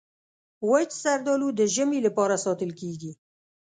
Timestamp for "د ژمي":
1.59-1.99